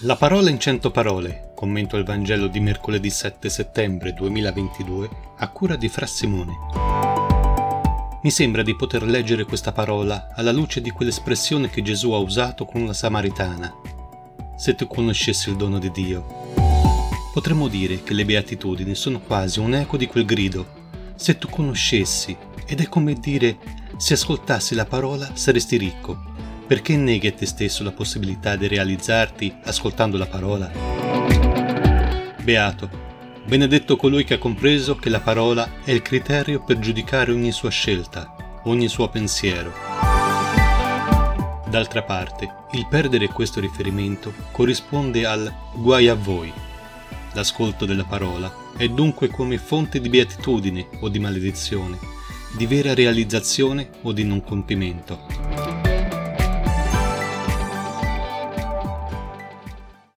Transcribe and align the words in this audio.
La 0.00 0.16
parola 0.16 0.50
in 0.50 0.60
cento 0.60 0.90
parole, 0.90 1.52
commento 1.54 1.96
al 1.96 2.04
Vangelo 2.04 2.48
di 2.48 2.60
mercoledì 2.60 3.08
7 3.08 3.48
settembre 3.48 4.12
2022, 4.12 5.08
a 5.38 5.48
cura 5.48 5.74
di 5.76 5.88
Fra 5.88 6.04
Simone. 6.04 6.52
Mi 8.20 8.30
sembra 8.30 8.62
di 8.62 8.76
poter 8.76 9.04
leggere 9.04 9.44
questa 9.44 9.72
parola 9.72 10.28
alla 10.34 10.52
luce 10.52 10.82
di 10.82 10.90
quell'espressione 10.90 11.70
che 11.70 11.80
Gesù 11.80 12.10
ha 12.10 12.18
usato 12.18 12.66
con 12.66 12.84
la 12.84 12.92
Samaritana. 12.92 13.72
Se 14.54 14.74
tu 14.74 14.86
conoscessi 14.86 15.48
il 15.48 15.56
dono 15.56 15.78
di 15.78 15.90
Dio. 15.90 16.26
Potremmo 17.32 17.66
dire 17.66 18.02
che 18.02 18.12
le 18.12 18.26
beatitudini 18.26 18.94
sono 18.94 19.20
quasi 19.20 19.60
un 19.60 19.74
eco 19.74 19.96
di 19.96 20.06
quel 20.06 20.26
grido. 20.26 20.66
Se 21.14 21.38
tu 21.38 21.48
conoscessi, 21.48 22.36
ed 22.66 22.82
è 22.82 22.88
come 22.90 23.14
dire, 23.14 23.56
se 23.96 24.12
ascoltassi 24.12 24.74
la 24.74 24.84
parola 24.84 25.30
saresti 25.32 25.78
ricco, 25.78 26.34
perché 26.66 26.96
neghi 26.96 27.28
a 27.28 27.32
te 27.32 27.46
stesso 27.46 27.84
la 27.84 27.92
possibilità 27.92 28.56
di 28.56 28.66
realizzarti 28.66 29.54
ascoltando 29.64 30.16
la 30.16 30.26
parola? 30.26 30.70
Beato, 32.42 32.90
benedetto 33.46 33.96
colui 33.96 34.24
che 34.24 34.34
ha 34.34 34.38
compreso 34.38 34.96
che 34.96 35.08
la 35.08 35.20
parola 35.20 35.82
è 35.84 35.92
il 35.92 36.02
criterio 36.02 36.64
per 36.64 36.78
giudicare 36.78 37.30
ogni 37.30 37.52
sua 37.52 37.70
scelta, 37.70 38.60
ogni 38.64 38.88
suo 38.88 39.08
pensiero. 39.08 39.72
D'altra 41.68 42.02
parte, 42.02 42.48
il 42.72 42.86
perdere 42.88 43.28
questo 43.28 43.60
riferimento 43.60 44.32
corrisponde 44.50 45.24
al 45.24 45.52
guai 45.74 46.08
a 46.08 46.14
voi. 46.14 46.52
L'ascolto 47.34 47.84
della 47.84 48.04
parola 48.04 48.52
è 48.76 48.88
dunque 48.88 49.28
come 49.28 49.58
fonte 49.58 50.00
di 50.00 50.08
beatitudine 50.08 50.88
o 51.00 51.08
di 51.08 51.18
maledizione, 51.18 51.98
di 52.56 52.66
vera 52.66 52.94
realizzazione 52.94 53.90
o 54.02 54.12
di 54.12 54.24
non 54.24 54.42
compimento. 54.42 55.45